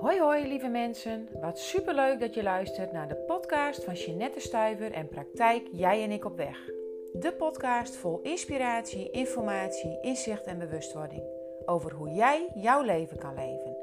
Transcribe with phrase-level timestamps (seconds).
[0.00, 4.92] Hoi hoi lieve mensen, wat superleuk dat je luistert naar de podcast van Jeanette Stuiver
[4.92, 6.70] en Praktijk Jij en ik op weg.
[7.12, 11.22] De podcast vol inspiratie, informatie, inzicht en bewustwording
[11.66, 13.76] over hoe jij jouw leven kan leven.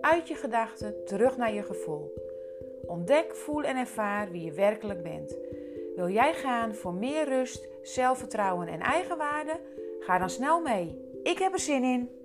[0.00, 2.12] Uit je gedachten terug naar je gevoel.
[2.86, 5.36] Ontdek, voel en ervaar wie je werkelijk bent.
[5.96, 9.60] Wil jij gaan voor meer rust, zelfvertrouwen en eigenwaarde?
[10.00, 11.10] Ga dan snel mee.
[11.22, 12.21] Ik heb er zin in.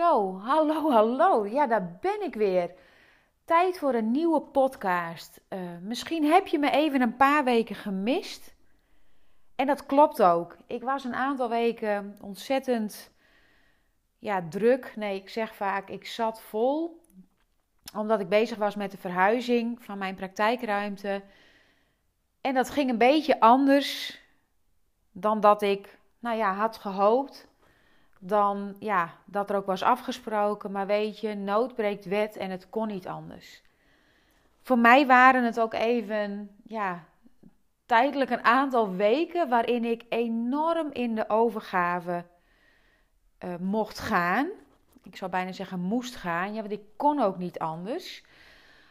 [0.00, 1.46] Zo, hallo, hallo.
[1.46, 2.74] Ja, daar ben ik weer.
[3.44, 5.40] Tijd voor een nieuwe podcast.
[5.48, 8.54] Uh, misschien heb je me even een paar weken gemist.
[9.56, 10.56] En dat klopt ook.
[10.66, 13.10] Ik was een aantal weken ontzettend
[14.18, 14.92] ja, druk.
[14.96, 17.00] Nee, ik zeg vaak, ik zat vol.
[17.94, 21.22] Omdat ik bezig was met de verhuizing van mijn praktijkruimte.
[22.40, 24.20] En dat ging een beetje anders
[25.12, 27.49] dan dat ik, nou ja, had gehoopt
[28.22, 30.72] dan ja, dat er ook was afgesproken.
[30.72, 33.62] Maar weet je, nood breekt wet en het kon niet anders.
[34.62, 37.04] Voor mij waren het ook even, ja,
[37.86, 42.24] tijdelijk een aantal weken waarin ik enorm in de overgave
[43.44, 44.48] uh, mocht gaan.
[45.02, 48.24] Ik zou bijna zeggen moest gaan, ja, want ik kon ook niet anders.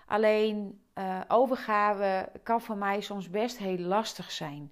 [0.06, 4.72] Alleen uh, overgave kan voor mij soms best heel lastig zijn.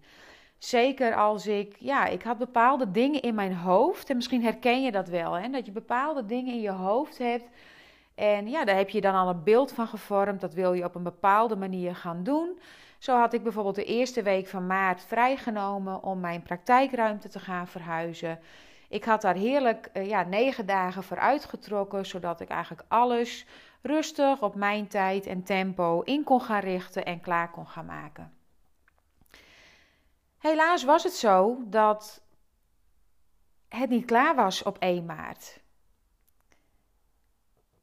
[0.58, 4.09] Zeker als ik, ja, ik had bepaalde dingen in mijn hoofd.
[4.09, 5.49] En misschien herken je dat wel, hè?
[5.49, 7.45] dat je bepaalde dingen in je hoofd hebt.
[8.16, 10.41] En ja, daar heb je dan al een beeld van gevormd.
[10.41, 12.59] Dat wil je op een bepaalde manier gaan doen.
[12.97, 17.67] Zo had ik bijvoorbeeld de eerste week van maart vrijgenomen om mijn praktijkruimte te gaan
[17.67, 18.39] verhuizen.
[18.89, 23.45] Ik had daar heerlijk uh, ja, negen dagen voor uitgetrokken, zodat ik eigenlijk alles
[23.81, 28.36] rustig op mijn tijd en tempo in kon gaan richten en klaar kon gaan maken.
[30.38, 32.21] Helaas was het zo dat
[33.67, 35.59] het niet klaar was op 1 maart.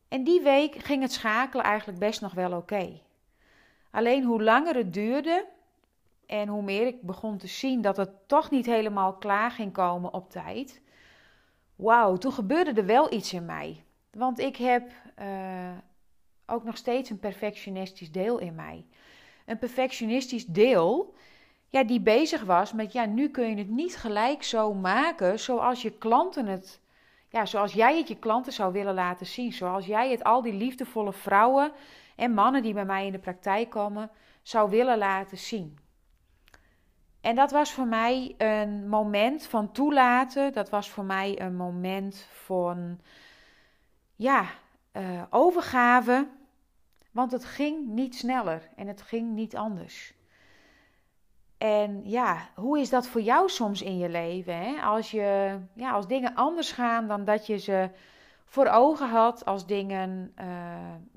[0.09, 3.01] En die week ging het schakelen eigenlijk best nog wel oké.
[3.91, 5.47] Alleen hoe langer het duurde
[6.27, 10.13] en hoe meer ik begon te zien dat het toch niet helemaal klaar ging komen
[10.13, 10.83] op tijd.
[11.77, 13.85] Wauw, toen gebeurde er wel iets in mij.
[14.11, 15.77] Want ik heb uh,
[16.47, 18.87] ook nog steeds een perfectionistisch deel in mij.
[19.47, 21.15] Een perfectionistisch deel
[21.75, 25.83] ja, die bezig was met, ja, nu kun je het niet gelijk zo maken zoals
[25.83, 26.81] je klanten het,
[27.29, 29.53] ja, zoals jij het je klanten zou willen laten zien.
[29.53, 31.73] Zoals jij het al die liefdevolle vrouwen
[32.17, 34.11] en mannen die bij mij in de praktijk komen,
[34.43, 35.79] zou willen laten zien.
[37.21, 40.53] En dat was voor mij een moment van toelaten.
[40.53, 43.01] Dat was voor mij een moment van,
[44.17, 44.45] ja,
[44.93, 46.29] uh, overgave.
[47.11, 50.15] Want het ging niet sneller en het ging niet anders.
[51.65, 54.57] En ja, hoe is dat voor jou soms in je leven?
[54.57, 54.83] Hè?
[54.83, 57.89] Als, je, ja, als dingen anders gaan dan dat je ze
[58.45, 60.47] voor ogen had, als dingen uh,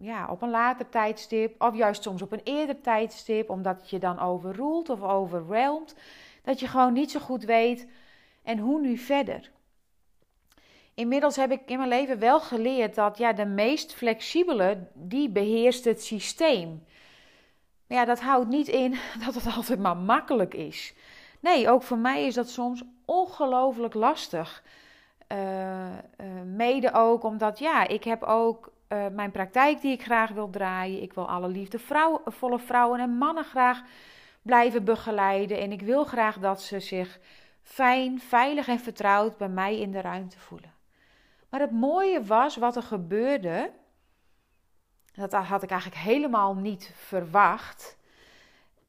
[0.05, 4.19] ja, op een later tijdstip, of juist soms op een eerder tijdstip, omdat je dan
[4.19, 5.95] overroelt of overwhelmt,
[6.43, 7.87] dat je gewoon niet zo goed weet
[8.43, 9.51] en hoe nu verder.
[10.93, 15.85] Inmiddels heb ik in mijn leven wel geleerd dat ja, de meest flexibele, die beheerst
[15.85, 16.83] het systeem.
[17.87, 20.93] Maar ja, dat houdt niet in dat het altijd maar makkelijk is.
[21.39, 24.63] Nee, ook voor mij is dat soms ongelooflijk lastig.
[25.31, 25.91] Uh, uh,
[26.45, 31.01] mede ook omdat, ja, ik heb ook uh, mijn praktijk die ik graag wil draaien.
[31.01, 33.81] Ik wil alle liefdevolle vrouwen en mannen graag
[34.41, 35.59] blijven begeleiden.
[35.59, 37.19] En ik wil graag dat ze zich
[37.63, 40.73] fijn, veilig en vertrouwd bij mij in de ruimte voelen.
[41.49, 43.71] Maar het mooie was wat er gebeurde
[45.17, 47.97] dat had ik eigenlijk helemaal niet verwacht.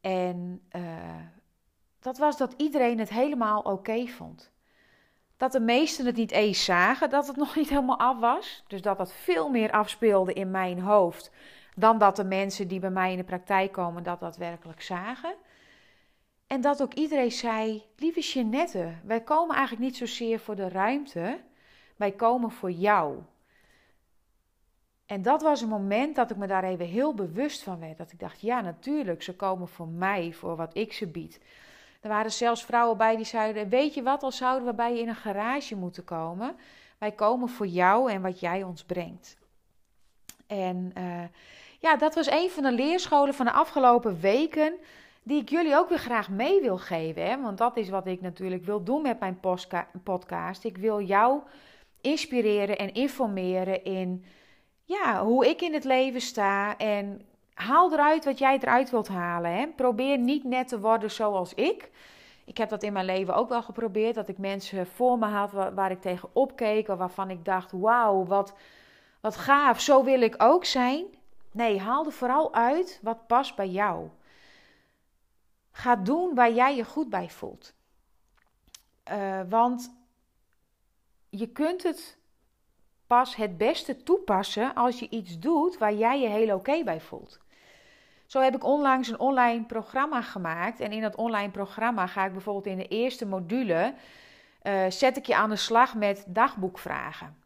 [0.00, 0.82] En uh,
[2.00, 4.52] dat was dat iedereen het helemaal oké vond.
[5.36, 8.64] Dat de meesten het niet eens zagen, dat het nog niet helemaal af was.
[8.66, 11.30] Dus dat dat veel meer afspeelde in mijn hoofd
[11.78, 15.34] dan dat de mensen die bij mij in de praktijk komen dat daadwerkelijk zagen.
[16.46, 21.40] En dat ook iedereen zei: Lieve Jeannette, wij komen eigenlijk niet zozeer voor de ruimte,
[21.96, 23.18] wij komen voor jou.
[25.08, 27.98] En dat was een moment dat ik me daar even heel bewust van werd.
[27.98, 31.40] Dat ik dacht, ja natuurlijk, ze komen voor mij, voor wat ik ze bied.
[32.00, 35.00] Er waren zelfs vrouwen bij die zeiden, weet je wat, al zouden we bij je
[35.00, 36.56] in een garage moeten komen.
[36.98, 39.36] Wij komen voor jou en wat jij ons brengt.
[40.46, 41.22] En uh,
[41.78, 44.74] ja, dat was een van de leerscholen van de afgelopen weken
[45.22, 47.26] die ik jullie ook weer graag mee wil geven.
[47.26, 47.40] Hè?
[47.40, 49.40] Want dat is wat ik natuurlijk wil doen met mijn
[50.02, 50.64] podcast.
[50.64, 51.40] Ik wil jou
[52.00, 54.24] inspireren en informeren in
[54.88, 56.76] ja, hoe ik in het leven sta.
[56.76, 59.52] En haal eruit wat jij eruit wilt halen.
[59.52, 59.66] Hè.
[59.66, 61.90] Probeer niet net te worden zoals ik.
[62.44, 64.14] Ik heb dat in mijn leven ook wel geprobeerd.
[64.14, 66.86] Dat ik mensen voor me had waar, ik tegen opkeek.
[66.86, 68.54] Waarvan ik dacht: wauw, wat,
[69.20, 71.04] wat gaaf, zo wil ik ook zijn.
[71.52, 74.08] Nee, haal er vooral uit wat past bij jou.
[75.70, 77.74] Ga doen waar jij je goed bij voelt.
[79.10, 79.94] Uh, want
[81.28, 82.17] je kunt het
[83.08, 87.40] pas het beste toepassen als je iets doet waar jij je heel oké bij voelt.
[88.26, 90.80] Zo heb ik onlangs een online programma gemaakt.
[90.80, 93.94] En in dat online programma ga ik bijvoorbeeld in de eerste module.
[94.62, 97.36] Uh, zet ik je aan de slag met dagboekvragen.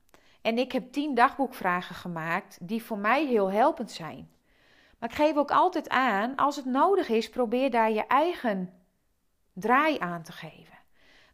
[0.41, 4.31] En ik heb tien dagboekvragen gemaakt die voor mij heel helpend zijn.
[4.99, 8.73] Maar ik geef ook altijd aan, als het nodig is, probeer daar je eigen
[9.53, 10.79] draai aan te geven.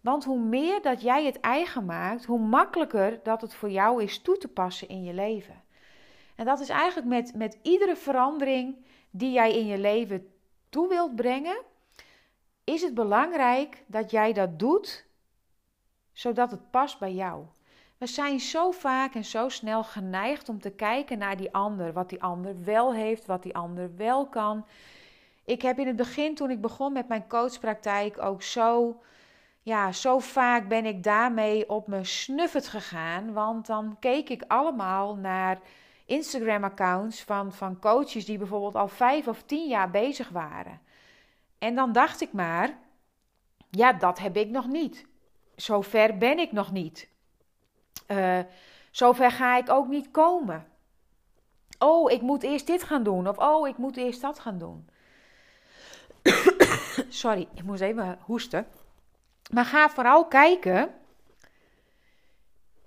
[0.09, 4.19] Want hoe meer dat jij het eigen maakt, hoe makkelijker dat het voor jou is
[4.19, 5.63] toe te passen in je leven.
[6.35, 8.77] En dat is eigenlijk met, met iedere verandering
[9.11, 10.33] die jij in je leven
[10.69, 11.63] toe wilt brengen,
[12.65, 15.07] is het belangrijk dat jij dat doet
[16.13, 17.45] zodat het past bij jou.
[17.99, 22.09] We zijn zo vaak en zo snel geneigd om te kijken naar die ander, wat
[22.09, 24.67] die ander wel heeft, wat die ander wel kan.
[25.45, 29.01] Ik heb in het begin, toen ik begon met mijn coachpraktijk, ook zo,
[29.69, 33.33] ja, zo vaak ben ik daarmee op mijn snuffet gegaan.
[33.33, 35.59] Want dan keek ik allemaal naar
[36.07, 40.81] Instagram-accounts van, van coaches die bijvoorbeeld al vijf of tien jaar bezig waren.
[41.59, 42.79] En dan dacht ik maar,
[43.71, 45.07] ja, dat heb ik nog niet.
[45.57, 47.09] Zover ben ik nog niet.
[48.09, 48.39] Uh,
[48.91, 50.67] zover ga ik ook niet komen.
[51.79, 53.29] Oh, ik moet eerst dit gaan doen.
[53.29, 54.89] Of oh, ik moet eerst dat gaan doen.
[57.09, 58.67] Sorry, ik moest even hoesten.
[59.51, 60.95] Maar ga vooral kijken.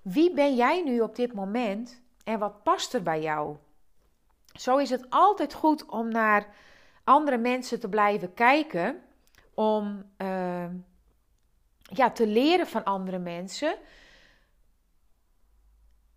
[0.02, 3.58] Wie ben jij nu op dit moment en wat past er bij jou?
[4.54, 6.48] Zo is het altijd goed om naar
[7.04, 9.02] andere mensen te blijven kijken.
[9.54, 10.66] Om uh,
[11.82, 13.76] ja, te leren van andere mensen.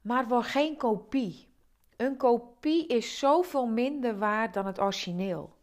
[0.00, 1.48] Maar word geen kopie.
[1.96, 5.56] Een kopie is zoveel minder waard dan het origineel.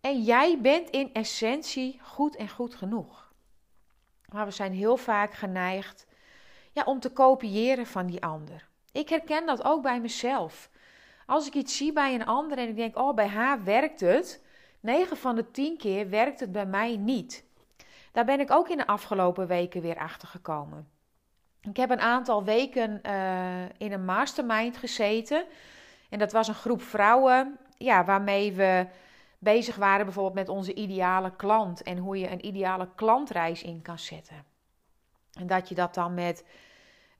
[0.00, 3.27] En jij bent in essentie goed en goed genoeg.
[4.32, 6.06] Maar we zijn heel vaak geneigd
[6.72, 8.68] ja, om te kopiëren van die ander.
[8.92, 10.70] Ik herken dat ook bij mezelf.
[11.26, 14.42] Als ik iets zie bij een ander en ik denk, oh, bij haar werkt het.
[14.80, 17.44] 9 van de 10 keer werkt het bij mij niet.
[18.12, 20.88] Daar ben ik ook in de afgelopen weken weer achter gekomen.
[21.60, 25.44] Ik heb een aantal weken uh, in een mastermind gezeten.
[26.08, 28.86] En dat was een groep vrouwen ja, waarmee we
[29.38, 31.82] bezig waren bijvoorbeeld met onze ideale klant.
[31.82, 34.44] En hoe je een ideale klantreis in kan zetten.
[35.32, 36.44] En dat je dat dan met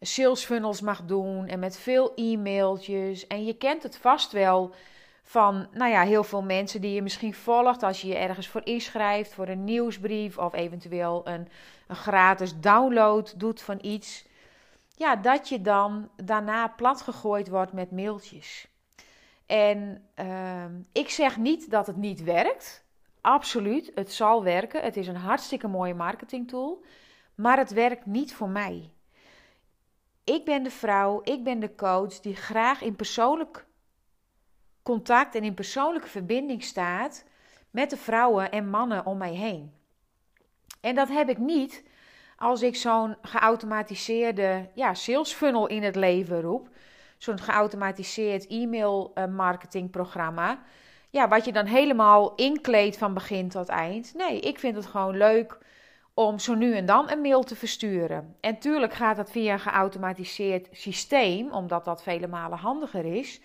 [0.01, 3.27] sales funnels mag doen en met veel e-mailtjes.
[3.27, 4.75] En je kent het vast wel
[5.23, 8.61] van nou ja, heel veel mensen die je misschien volgt als je je ergens voor
[8.65, 11.49] inschrijft, voor een nieuwsbrief of eventueel een,
[11.87, 14.27] een gratis download doet van iets
[14.97, 18.69] ja, dat je dan daarna platgegooid wordt met mailtjes.
[19.49, 22.85] En uh, ik zeg niet dat het niet werkt.
[23.21, 24.83] Absoluut, het zal werken.
[24.83, 26.85] Het is een hartstikke mooie marketingtool.
[27.35, 28.93] Maar het werkt niet voor mij.
[30.25, 33.67] Ik ben de vrouw, ik ben de coach die graag in persoonlijk
[34.83, 37.25] contact en in persoonlijke verbinding staat
[37.71, 39.73] met de vrouwen en mannen om mij heen.
[40.81, 41.85] En dat heb ik niet
[42.37, 46.69] als ik zo'n geautomatiseerde ja, sales funnel in het leven roep,
[47.19, 50.59] zo'n geautomatiseerd e-mail uh, marketingprogramma,
[51.11, 54.15] ja, wat je dan helemaal inkleedt van begin tot eind.
[54.15, 55.59] Nee, ik vind het gewoon leuk
[56.15, 58.37] om zo nu en dan een mail te versturen.
[58.41, 63.41] En tuurlijk gaat dat via een geautomatiseerd systeem, omdat dat vele malen handiger is.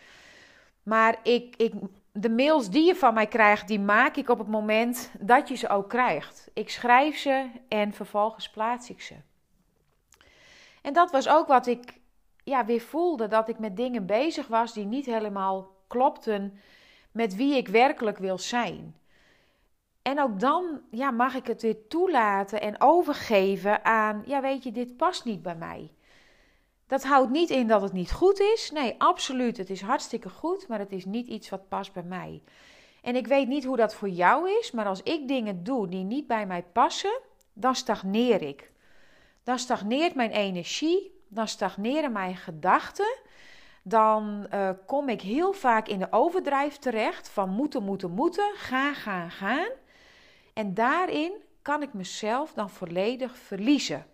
[0.84, 1.74] Maar ik, ik
[2.12, 5.56] de mails die je van mij krijgt, die maak ik op het moment dat je
[5.56, 6.50] ze ook krijgt.
[6.54, 9.16] Ik schrijf ze en vervolgens plaats ik ze.
[10.82, 11.94] En dat was ook wat ik
[12.44, 16.60] ja, weer voelde: dat ik met dingen bezig was die niet helemaal klopten
[17.12, 18.96] met wie ik werkelijk wil zijn.
[20.02, 24.72] En ook dan ja, mag ik het weer toelaten en overgeven aan: ja, weet je,
[24.72, 25.92] dit past niet bij mij.
[26.88, 28.72] Dat houdt niet in dat het niet goed is.
[28.72, 29.58] Nee, absoluut.
[29.58, 32.44] Het is hartstikke goed, maar het is niet iets wat past bij mij.
[33.02, 36.04] En ik weet niet hoe dat voor jou is, maar als ik dingen doe die
[36.04, 37.20] niet bij mij passen,
[37.54, 38.72] dan stagneer ik.
[39.44, 43.16] Dan stagneert mijn energie, dan stagneren mijn gedachten.
[43.84, 48.96] Dan uh, kom ik heel vaak in de overdrijf terecht van moeten, moeten, moeten, gaan,
[48.96, 49.70] gaan, gaan.
[50.54, 54.06] En daarin kan ik mezelf dan volledig verliezen.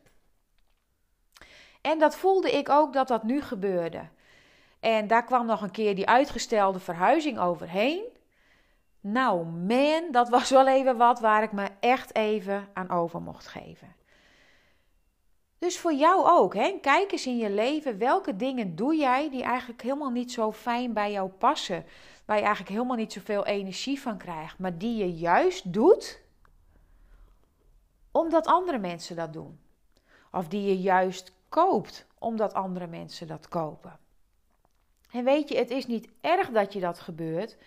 [1.82, 4.08] En dat voelde ik ook dat dat nu gebeurde.
[4.80, 8.04] En daar kwam nog een keer die uitgestelde verhuizing overheen.
[9.02, 13.48] Nou man, dat was wel even wat waar ik me echt even aan over mocht
[13.48, 13.96] geven.
[15.60, 16.78] Dus voor jou ook, hè?
[16.82, 20.94] kijk eens in je leven welke dingen doe jij die eigenlijk helemaal niet zo fijn
[20.94, 21.86] bij jou passen.
[22.26, 26.22] Waar je eigenlijk helemaal niet zoveel energie van krijgt, maar die je juist doet
[28.12, 29.60] omdat andere mensen dat doen.
[30.32, 34.00] Of die je juist koopt omdat andere mensen dat kopen.
[35.12, 37.58] En weet je, het is niet erg dat je dat gebeurt,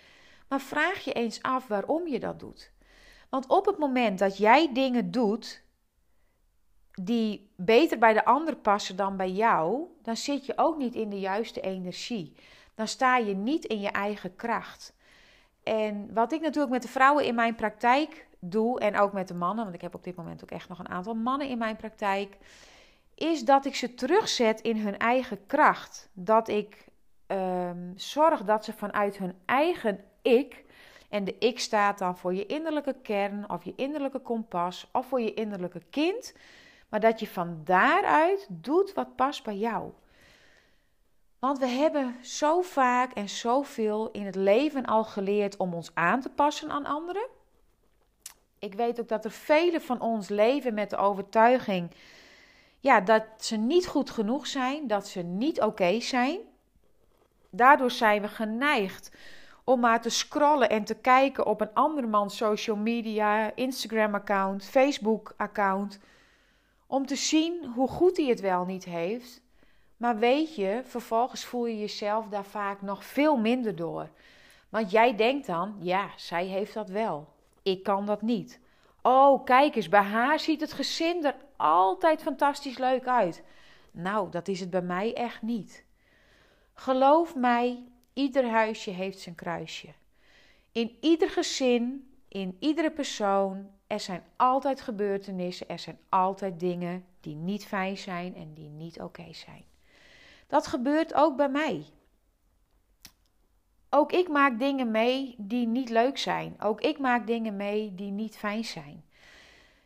[0.49, 2.71] maar vraag je eens af waarom je dat doet.
[3.29, 5.62] Want op het moment dat jij dingen doet
[7.05, 11.11] die beter bij de ander passen dan bij jou, dan zit je ook niet in
[11.11, 12.35] de juiste energie.
[12.75, 14.95] Dan sta je niet in je eigen kracht.
[15.63, 19.35] En wat ik natuurlijk met de vrouwen in mijn praktijk doe, en ook met de
[19.35, 21.77] mannen, want ik heb op dit moment ook echt nog een aantal mannen in mijn
[21.77, 22.37] praktijk,
[23.15, 26.09] is dat ik ze terugzet in hun eigen kracht.
[26.13, 26.85] Dat ik
[27.27, 30.65] um, zorg dat ze vanuit hun eigen ik,
[31.09, 35.21] en de ik staat dan voor je innerlijke kern of je innerlijke kompas of voor
[35.21, 36.35] je innerlijke kind,
[36.93, 39.91] maar dat je van daaruit doet wat past bij jou.
[41.39, 46.21] Want we hebben zo vaak en zoveel in het leven al geleerd om ons aan
[46.21, 47.27] te passen aan anderen.
[48.59, 51.91] Ik weet ook dat er velen van ons leven met de overtuiging
[52.81, 56.41] ja, dat ze niet goed genoeg zijn, dat ze niet oké zijn.
[57.51, 59.11] Daardoor zijn we geneigd
[59.65, 65.99] om maar te scrollen en te kijken op een andermans social media, Instagram-account, Facebook-account,
[66.93, 69.43] om te zien hoe goed hij het wel niet heeft.
[69.97, 74.09] Maar weet je, vervolgens voel je jezelf daar vaak nog veel minder door.
[74.69, 77.29] Want jij denkt dan, ja, zij heeft dat wel.
[77.63, 78.61] Ik kan dat niet.
[79.03, 83.43] Oh, kijk eens, bij haar ziet het gezin er altijd fantastisch leuk uit.
[83.91, 85.85] Nou, dat is het bij mij echt niet.
[86.75, 89.89] Geloof mij, ieder huisje heeft zijn kruisje.
[90.73, 97.35] In ieder gezin, in iedere persoon, er zijn altijd gebeurtenissen, er zijn altijd dingen die
[97.35, 99.65] niet fijn zijn en die niet oké zijn.
[100.47, 101.85] Dat gebeurt ook bij mij.
[103.91, 106.61] Ook ik maak dingen mee die niet leuk zijn.
[106.61, 109.05] Ook ik maak dingen mee die niet fijn zijn.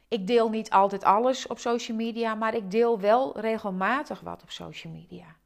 [0.09, 4.51] Ik deel niet altijd alles op social media, maar ik deel wel regelmatig wat op
[4.51, 5.37] social media.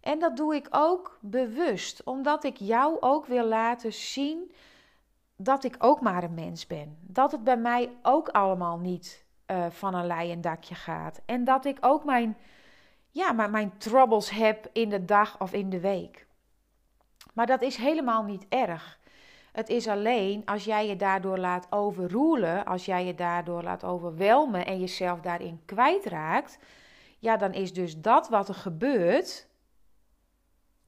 [0.00, 4.52] En dat doe ik ook bewust, omdat ik jou ook wil laten zien
[5.44, 6.98] dat ik ook maar een mens ben.
[7.00, 11.20] Dat het bij mij ook allemaal niet uh, van een leien dakje gaat.
[11.26, 12.36] En dat ik ook mijn,
[13.10, 16.26] ja, maar mijn troubles heb in de dag of in de week.
[17.34, 19.00] Maar dat is helemaal niet erg.
[19.52, 24.66] Het is alleen als jij je daardoor laat overroelen, als jij je daardoor laat overwelmen
[24.66, 26.58] en jezelf daarin kwijtraakt,
[27.18, 29.48] ja, dan is dus dat wat er gebeurt,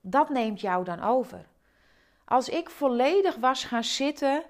[0.00, 1.46] dat neemt jou dan over.
[2.24, 4.42] Als ik volledig was gaan zitten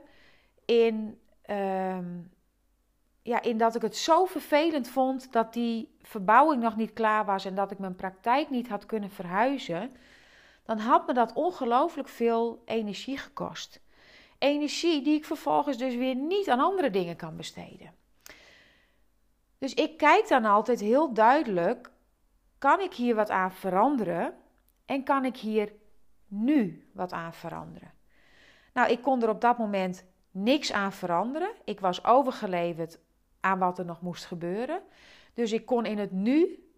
[0.65, 2.21] in, ehm,
[3.23, 7.45] ja, in dat ik het zo vervelend vond dat die verbouwing nog niet klaar was
[7.45, 9.97] en dat ik mijn praktijk niet had kunnen verhuizen,
[10.65, 13.81] dan had me dat ongelooflijk veel energie gekost.
[14.39, 17.95] Energie die ik vervolgens dus weer niet aan andere dingen kan besteden.
[19.59, 21.91] Dus ik kijk dan altijd heel duidelijk:
[22.59, 24.35] kan ik hier wat aan veranderen?
[24.85, 25.73] En kan ik hier
[26.27, 27.93] nu wat aan veranderen?
[28.73, 31.51] Nou, ik kon er op dat moment niks aan veranderen.
[31.65, 32.99] Ik was overgeleverd
[33.41, 34.83] aan wat er nog moest gebeuren.
[35.35, 36.69] Dus ik kon in het nu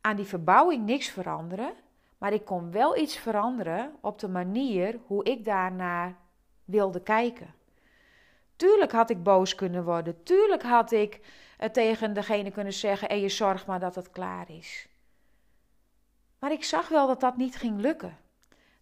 [0.00, 1.72] aan die verbouwing niks veranderen.
[2.18, 6.16] Maar ik kon wel iets veranderen op de manier hoe ik daarnaar
[6.64, 7.54] wilde kijken.
[8.56, 10.22] Tuurlijk had ik boos kunnen worden.
[10.22, 11.20] Tuurlijk had ik
[11.72, 14.88] tegen degene kunnen zeggen: en je zorg maar dat het klaar is.
[16.38, 18.18] Maar ik zag wel dat dat niet ging lukken.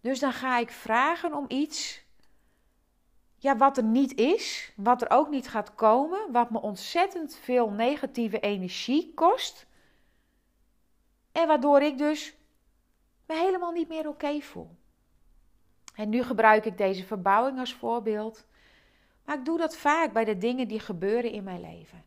[0.01, 2.03] Dus dan ga ik vragen om iets.
[3.37, 7.71] Ja, wat er niet is, wat er ook niet gaat komen, wat me ontzettend veel
[7.71, 9.67] negatieve energie kost.
[11.33, 12.35] En waardoor ik dus
[13.27, 14.71] me helemaal niet meer oké voel.
[15.95, 18.47] En nu gebruik ik deze verbouwing als voorbeeld.
[19.25, 22.05] Maar ik doe dat vaak bij de dingen die gebeuren in mijn leven.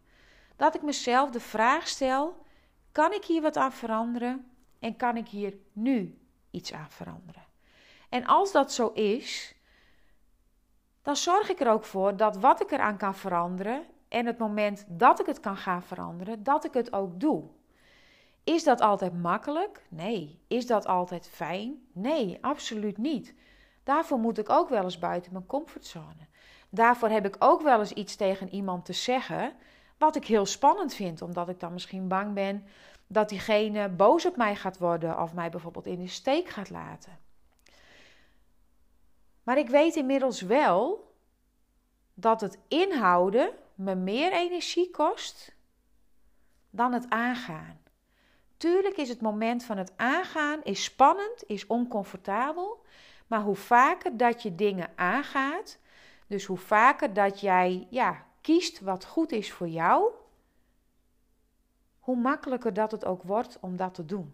[0.56, 2.46] Dat ik mezelf de vraag stel:
[2.92, 4.57] kan ik hier wat aan veranderen?
[4.80, 6.18] En kan ik hier nu
[6.52, 7.46] iets aan veranderen?
[8.10, 9.56] En als dat zo is,
[11.02, 14.86] dan zorg ik er ook voor dat wat ik eraan kan veranderen en het moment
[14.88, 17.44] dat ik het kan gaan veranderen, dat ik het ook doe.
[18.44, 19.86] Is dat altijd makkelijk?
[19.90, 20.40] Nee.
[20.48, 21.88] Is dat altijd fijn?
[21.92, 23.34] Nee, absoluut niet.
[23.84, 26.28] Daarvoor moet ik ook wel eens buiten mijn comfortzone.
[26.70, 29.54] Daarvoor heb ik ook wel eens iets tegen iemand te zeggen,
[29.98, 32.66] wat ik heel spannend vind, omdat ik dan misschien bang ben
[33.08, 37.20] dat diegene boos op mij gaat worden of mij bijvoorbeeld in de steek gaat laten.
[39.44, 41.12] Maar ik weet inmiddels wel
[42.14, 45.56] dat het inhouden me meer energie kost
[46.70, 47.80] dan het aangaan.
[48.58, 52.86] Tuurlijk is het moment van het aangaan is spannend, is oncomfortabel,
[53.28, 55.80] maar hoe vaker dat je dingen aangaat,
[56.28, 60.12] dus hoe vaker dat jij ja, kiest wat goed is voor jou,
[62.08, 64.34] hoe makkelijker dat het ook wordt om dat te doen.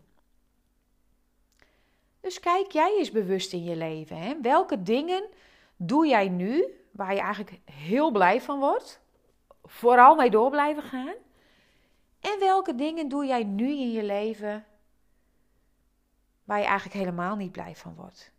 [2.19, 4.17] Dus kijk jij eens bewust in je leven.
[4.17, 4.41] Hè?
[4.41, 5.23] Welke dingen
[5.75, 9.01] doe jij nu waar je eigenlijk heel blij van wordt?
[9.63, 11.13] Vooral mee door blijven gaan.
[12.19, 14.65] En welke dingen doe jij nu in je leven
[16.43, 18.31] waar je eigenlijk helemaal niet blij van wordt?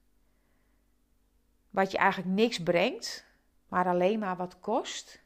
[1.71, 3.27] Wat je eigenlijk niks brengt,
[3.69, 5.23] maar alleen maar wat kost.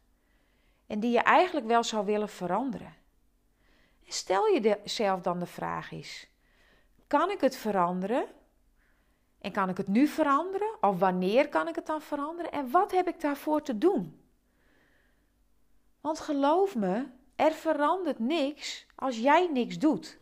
[0.86, 2.97] En die je eigenlijk wel zou willen veranderen.
[4.08, 6.28] Stel je jezelf dan de vraag is:
[7.06, 8.26] kan ik het veranderen?
[9.40, 10.76] En kan ik het nu veranderen?
[10.80, 12.52] Of wanneer kan ik het dan veranderen?
[12.52, 14.20] En wat heb ik daarvoor te doen?
[16.00, 20.18] Want geloof me, er verandert niks als jij niks doet.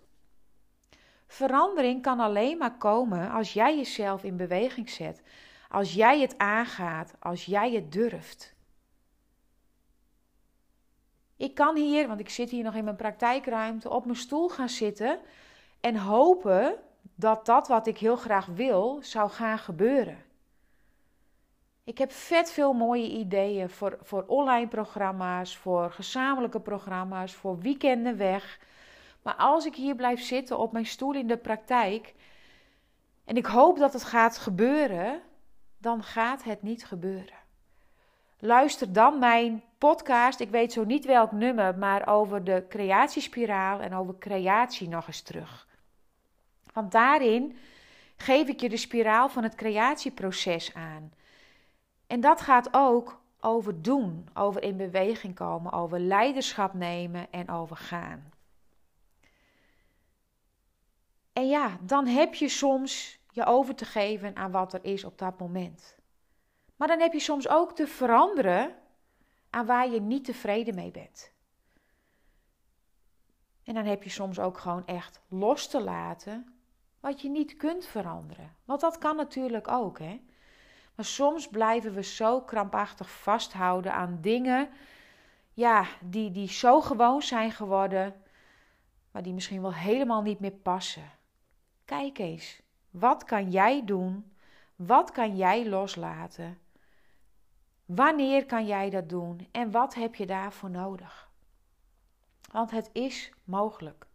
[1.27, 5.23] Verandering kan alleen maar komen als jij jezelf in beweging zet,
[5.69, 8.56] als jij het aangaat, als jij het durft.
[11.37, 14.69] Ik kan hier, want ik zit hier nog in mijn praktijkruimte, op mijn stoel gaan
[14.69, 15.19] zitten
[15.81, 16.75] en hopen
[17.15, 20.25] dat dat wat ik heel graag wil zou gaan gebeuren.
[21.85, 28.17] Ik heb vet veel mooie ideeën voor, voor online programma's, voor gezamenlijke programma's, voor weekenden
[28.17, 28.61] weg.
[29.23, 32.15] Maar als ik hier blijf zitten op mijn stoel in de praktijk
[33.25, 35.23] en ik hoop dat het gaat gebeuren,
[35.79, 37.46] dan gaat het niet gebeuren.
[38.39, 43.95] Luister dan mijn podcast, ik weet zo niet welk nummer, maar over de creatiespiraal en
[43.95, 45.67] over creatie nog eens terug.
[46.73, 47.57] Want daarin
[48.17, 51.13] geef ik je de spiraal van het creatieproces aan.
[52.07, 57.77] En dat gaat ook over doen, over in beweging komen, over leiderschap nemen en over
[57.77, 58.33] gaan.
[61.33, 65.19] En ja, dan heb je soms je over te geven aan wat er is op
[65.19, 65.96] dat moment.
[66.77, 68.75] Maar dan heb je soms ook te veranderen
[69.51, 71.33] aan waar je niet tevreden mee bent.
[73.65, 76.57] En dan heb je soms ook gewoon echt los te laten
[77.01, 78.57] wat je niet kunt veranderen.
[78.65, 80.21] Want dat kan natuurlijk ook, hè.
[80.95, 84.69] Maar soms blijven we zo krampachtig vasthouden aan dingen,
[85.53, 88.23] ja, die, die zo gewoon zijn geworden,
[89.11, 91.11] maar die misschien wel helemaal niet meer passen.
[91.85, 94.33] Kijk eens, wat kan jij doen?
[94.77, 96.59] Wat kan jij loslaten?
[97.87, 99.49] Wanneer kan jij dat doen?
[99.53, 101.31] En wat heb je daarvoor nodig?
[102.53, 104.07] Want het is mogelijk.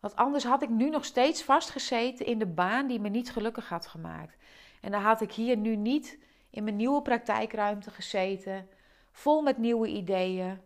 [0.00, 3.68] Want anders had ik nu nog steeds vastgezeten in de baan die me niet gelukkig
[3.68, 4.36] had gemaakt.
[4.80, 6.18] En dan had ik hier nu niet
[6.50, 8.68] in mijn nieuwe praktijkruimte gezeten,
[9.12, 10.60] vol met nieuwe ideeën,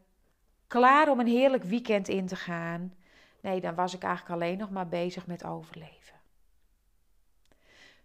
[0.67, 2.95] klaar om een heerlijk weekend in te gaan.
[3.41, 6.21] Nee, dan was ik eigenlijk alleen nog maar bezig met overleven.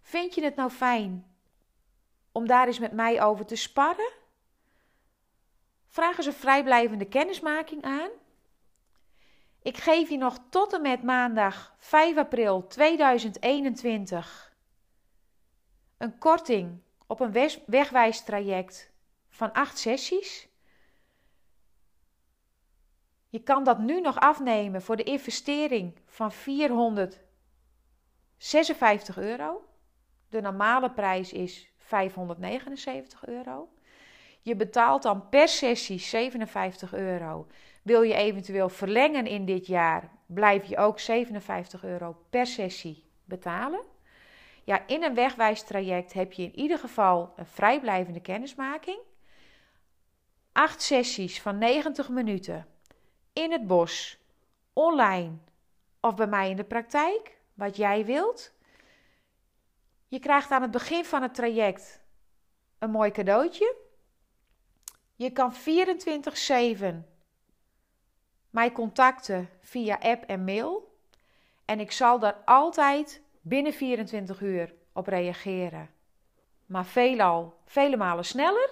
[0.00, 1.24] Vind je het nou fijn
[2.36, 4.12] om daar eens met mij over te sparren?
[5.86, 8.10] Vraag eens een vrijblijvende kennismaking aan.
[9.62, 14.54] Ik geef je nog tot en met maandag 5 april 2021
[15.98, 17.32] een korting op een
[17.66, 18.92] wegwijstraject
[19.28, 20.48] van 8 sessies.
[23.28, 29.64] Je kan dat nu nog afnemen voor de investering van 456 euro.
[30.28, 33.68] De normale prijs is 579 euro.
[34.42, 37.46] Je betaalt dan per sessie 57 euro.
[37.82, 43.84] Wil je eventueel verlengen in dit jaar, blijf je ook 57 euro per sessie betalen.
[44.64, 48.98] Ja, in een wegwijstraject heb je in ieder geval een vrijblijvende kennismaking.
[50.52, 52.66] Acht sessies van 90 minuten
[53.32, 54.18] in het bos,
[54.72, 55.32] online
[56.00, 58.52] of bij mij in de praktijk, wat jij wilt.
[60.06, 62.00] Je krijgt aan het begin van het traject
[62.78, 63.76] een mooi cadeautje.
[65.14, 67.06] Je kan 24/7
[68.50, 70.98] mij contacten via app en mail.
[71.64, 75.90] En ik zal daar altijd binnen 24 uur op reageren.
[76.66, 78.70] Maar veelal, vele malen sneller.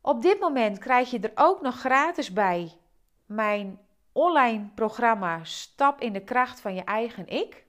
[0.00, 2.78] Op dit moment krijg je er ook nog gratis bij
[3.26, 3.80] mijn
[4.12, 7.66] online programma Stap in de kracht van je eigen ik.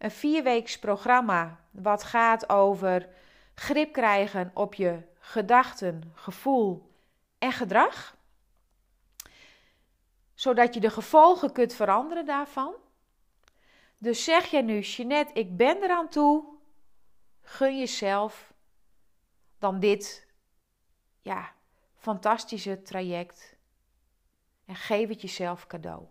[0.00, 3.08] Een vierweeks programma wat gaat over
[3.54, 6.92] grip krijgen op je gedachten, gevoel
[7.38, 8.18] en gedrag
[10.40, 12.74] zodat je de gevolgen kunt veranderen daarvan.
[13.98, 16.44] Dus zeg je nu, Jeanette, ik ben eraan toe,
[17.42, 18.52] gun jezelf
[19.58, 20.26] dan dit
[21.20, 21.52] ja,
[21.96, 23.56] fantastische traject.
[24.66, 26.04] En geef het jezelf cadeau.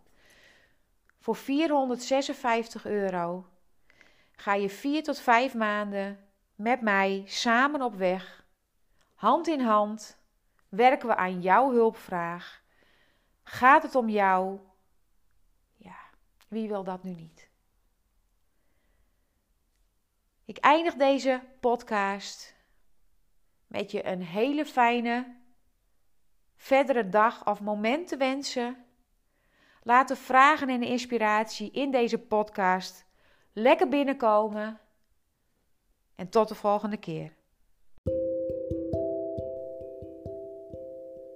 [1.19, 3.45] Voor 456 euro
[4.39, 8.45] ga je 4 tot 5 maanden met mij samen op weg.
[9.15, 10.19] Hand in hand
[10.69, 12.63] werken we aan jouw hulpvraag.
[13.43, 14.60] Gaat het om jou?
[15.75, 15.97] Ja,
[16.47, 17.49] wie wil dat nu niet?
[20.45, 22.56] Ik eindig deze podcast
[23.67, 25.38] met je een hele fijne
[26.56, 28.86] verdere dag of moment te wensen.
[29.84, 33.08] Laat de vragen en de inspiratie in deze podcast
[33.61, 34.79] lekker binnenkomen.
[36.15, 37.31] En tot de volgende keer.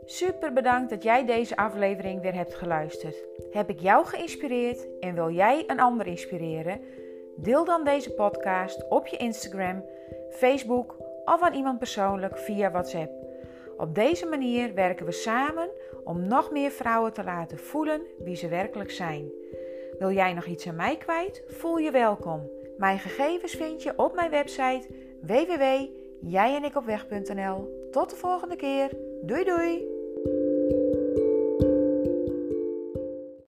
[0.06, 3.16] Super bedankt dat jij deze aflevering weer hebt geluisterd.
[3.52, 6.82] Heb ik jou geïnspireerd en wil jij een ander inspireren?
[7.38, 9.86] Deel dan deze podcast op je Instagram,
[10.30, 13.12] Facebook of aan iemand persoonlijk via WhatsApp.
[13.78, 15.70] Op deze manier werken we samen
[16.04, 19.32] om nog meer vrouwen te laten voelen wie ze werkelijk zijn.
[20.00, 21.44] Wil jij nog iets aan mij kwijt?
[21.48, 22.50] Voel je welkom.
[22.78, 24.88] Mijn gegevens vind je op mijn website
[25.22, 27.88] www.jijenikopweg.nl.
[27.92, 28.90] Tot de volgende keer.
[29.22, 29.93] Doei doei!